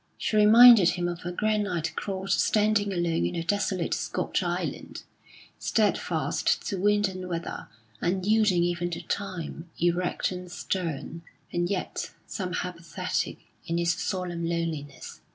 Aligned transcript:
She 0.17 0.35
reminded 0.35 0.89
him 0.89 1.07
of 1.07 1.23
a 1.25 1.31
granite 1.31 1.95
cross 1.95 2.33
standing 2.41 2.91
alone 2.91 3.23
in 3.27 3.35
a 3.35 3.43
desolate 3.43 3.93
Scotch 3.93 4.41
island, 4.41 5.03
steadfast 5.59 6.65
to 6.69 6.79
wind 6.81 7.07
and 7.07 7.29
weather, 7.29 7.67
unyielding 8.01 8.63
even 8.63 8.89
to 8.89 9.01
time, 9.03 9.69
erect 9.77 10.31
and 10.31 10.51
stern, 10.51 11.21
and 11.53 11.69
yet 11.69 12.15
somehow 12.25 12.71
pathetic 12.71 13.37
in 13.67 13.77
its 13.77 13.93
solemn 14.01 14.43
loneliness. 14.43 15.21